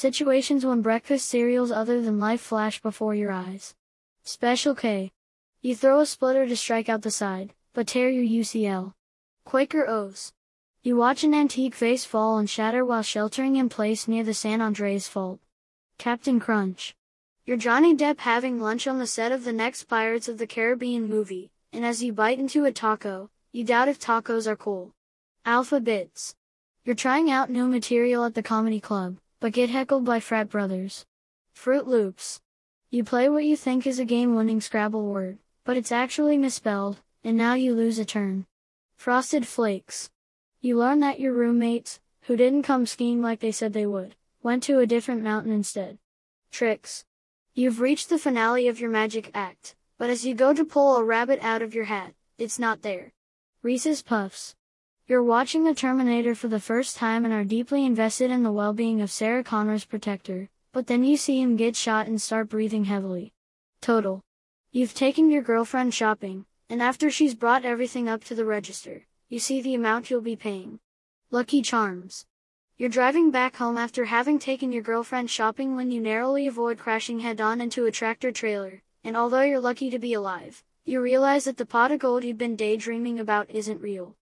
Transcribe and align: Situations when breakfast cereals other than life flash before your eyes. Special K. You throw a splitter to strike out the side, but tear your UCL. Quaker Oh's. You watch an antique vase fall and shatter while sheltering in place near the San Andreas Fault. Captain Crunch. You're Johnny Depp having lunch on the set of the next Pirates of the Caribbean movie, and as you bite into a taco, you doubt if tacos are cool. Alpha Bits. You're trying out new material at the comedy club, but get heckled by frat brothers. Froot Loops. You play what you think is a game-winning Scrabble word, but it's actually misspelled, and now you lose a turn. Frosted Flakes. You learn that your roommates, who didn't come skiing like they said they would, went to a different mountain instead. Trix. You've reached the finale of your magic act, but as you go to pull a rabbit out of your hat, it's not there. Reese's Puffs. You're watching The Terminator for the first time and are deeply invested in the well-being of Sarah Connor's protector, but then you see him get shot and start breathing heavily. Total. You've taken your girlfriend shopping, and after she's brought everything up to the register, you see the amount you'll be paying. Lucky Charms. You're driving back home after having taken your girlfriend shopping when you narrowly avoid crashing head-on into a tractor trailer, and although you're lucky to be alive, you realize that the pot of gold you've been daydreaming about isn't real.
Situations 0.00 0.64
when 0.64 0.80
breakfast 0.80 1.28
cereals 1.28 1.70
other 1.70 2.00
than 2.00 2.18
life 2.18 2.40
flash 2.40 2.80
before 2.80 3.14
your 3.14 3.30
eyes. 3.30 3.74
Special 4.24 4.74
K. 4.74 5.12
You 5.60 5.76
throw 5.76 6.00
a 6.00 6.06
splitter 6.06 6.46
to 6.46 6.56
strike 6.56 6.88
out 6.88 7.02
the 7.02 7.10
side, 7.10 7.52
but 7.74 7.86
tear 7.86 8.08
your 8.08 8.24
UCL. 8.24 8.94
Quaker 9.44 9.86
Oh's. 9.86 10.32
You 10.82 10.96
watch 10.96 11.22
an 11.22 11.34
antique 11.34 11.74
vase 11.74 12.06
fall 12.06 12.38
and 12.38 12.48
shatter 12.48 12.82
while 12.82 13.02
sheltering 13.02 13.56
in 13.56 13.68
place 13.68 14.08
near 14.08 14.24
the 14.24 14.32
San 14.32 14.62
Andreas 14.62 15.06
Fault. 15.06 15.38
Captain 15.98 16.40
Crunch. 16.40 16.94
You're 17.44 17.58
Johnny 17.58 17.94
Depp 17.94 18.20
having 18.20 18.58
lunch 18.58 18.86
on 18.86 18.98
the 18.98 19.06
set 19.06 19.32
of 19.32 19.44
the 19.44 19.52
next 19.52 19.84
Pirates 19.84 20.28
of 20.28 20.38
the 20.38 20.46
Caribbean 20.46 21.10
movie, 21.10 21.50
and 21.74 21.84
as 21.84 22.02
you 22.02 22.14
bite 22.14 22.38
into 22.38 22.64
a 22.64 22.72
taco, 22.72 23.28
you 23.52 23.64
doubt 23.64 23.88
if 23.88 24.00
tacos 24.00 24.46
are 24.46 24.56
cool. 24.56 24.92
Alpha 25.44 25.78
Bits. 25.78 26.34
You're 26.86 26.96
trying 26.96 27.30
out 27.30 27.50
new 27.50 27.68
material 27.68 28.24
at 28.24 28.34
the 28.34 28.42
comedy 28.42 28.80
club, 28.80 29.18
but 29.40 29.52
get 29.52 29.70
heckled 29.70 30.04
by 30.04 30.20
frat 30.20 30.48
brothers. 30.48 31.06
Froot 31.54 31.86
Loops. 31.86 32.40
You 32.90 33.04
play 33.04 33.28
what 33.28 33.44
you 33.44 33.56
think 33.56 33.86
is 33.86 33.98
a 33.98 34.04
game-winning 34.04 34.60
Scrabble 34.60 35.06
word, 35.06 35.38
but 35.64 35.76
it's 35.76 35.92
actually 35.92 36.36
misspelled, 36.36 37.00
and 37.24 37.36
now 37.36 37.54
you 37.54 37.74
lose 37.74 37.98
a 37.98 38.04
turn. 38.04 38.46
Frosted 38.96 39.46
Flakes. 39.46 40.10
You 40.60 40.76
learn 40.76 41.00
that 41.00 41.20
your 41.20 41.32
roommates, 41.32 42.00
who 42.22 42.36
didn't 42.36 42.62
come 42.62 42.86
skiing 42.86 43.22
like 43.22 43.40
they 43.40 43.52
said 43.52 43.72
they 43.72 43.86
would, 43.86 44.14
went 44.42 44.62
to 44.64 44.78
a 44.78 44.86
different 44.86 45.22
mountain 45.22 45.52
instead. 45.52 45.98
Trix. 46.50 47.04
You've 47.54 47.80
reached 47.80 48.08
the 48.08 48.18
finale 48.18 48.68
of 48.68 48.80
your 48.80 48.90
magic 48.90 49.30
act, 49.34 49.74
but 49.98 50.10
as 50.10 50.24
you 50.24 50.34
go 50.34 50.52
to 50.52 50.64
pull 50.64 50.96
a 50.96 51.04
rabbit 51.04 51.38
out 51.42 51.62
of 51.62 51.74
your 51.74 51.84
hat, 51.84 52.14
it's 52.38 52.58
not 52.58 52.82
there. 52.82 53.12
Reese's 53.62 54.02
Puffs. 54.02 54.54
You're 55.10 55.24
watching 55.24 55.64
The 55.64 55.74
Terminator 55.74 56.36
for 56.36 56.46
the 56.46 56.60
first 56.60 56.96
time 56.96 57.24
and 57.24 57.34
are 57.34 57.42
deeply 57.42 57.84
invested 57.84 58.30
in 58.30 58.44
the 58.44 58.52
well-being 58.52 59.00
of 59.00 59.10
Sarah 59.10 59.42
Connor's 59.42 59.84
protector, 59.84 60.48
but 60.70 60.86
then 60.86 61.02
you 61.02 61.16
see 61.16 61.42
him 61.42 61.56
get 61.56 61.74
shot 61.74 62.06
and 62.06 62.22
start 62.22 62.48
breathing 62.48 62.84
heavily. 62.84 63.32
Total. 63.80 64.20
You've 64.70 64.94
taken 64.94 65.28
your 65.28 65.42
girlfriend 65.42 65.94
shopping, 65.94 66.46
and 66.68 66.80
after 66.80 67.10
she's 67.10 67.34
brought 67.34 67.64
everything 67.64 68.08
up 68.08 68.22
to 68.26 68.36
the 68.36 68.44
register, 68.44 69.04
you 69.28 69.40
see 69.40 69.60
the 69.60 69.74
amount 69.74 70.10
you'll 70.10 70.20
be 70.20 70.36
paying. 70.36 70.78
Lucky 71.32 71.60
Charms. 71.60 72.24
You're 72.78 72.88
driving 72.88 73.32
back 73.32 73.56
home 73.56 73.78
after 73.78 74.04
having 74.04 74.38
taken 74.38 74.70
your 74.70 74.84
girlfriend 74.84 75.28
shopping 75.28 75.74
when 75.74 75.90
you 75.90 76.00
narrowly 76.00 76.46
avoid 76.46 76.78
crashing 76.78 77.18
head-on 77.18 77.60
into 77.60 77.84
a 77.86 77.90
tractor 77.90 78.30
trailer, 78.30 78.80
and 79.02 79.16
although 79.16 79.42
you're 79.42 79.58
lucky 79.58 79.90
to 79.90 79.98
be 79.98 80.12
alive, 80.12 80.62
you 80.84 81.00
realize 81.00 81.46
that 81.46 81.56
the 81.56 81.66
pot 81.66 81.90
of 81.90 81.98
gold 81.98 82.22
you've 82.22 82.38
been 82.38 82.54
daydreaming 82.54 83.18
about 83.18 83.50
isn't 83.50 83.82
real. 83.82 84.14